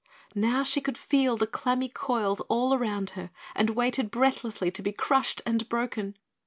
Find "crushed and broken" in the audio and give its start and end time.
4.91-6.17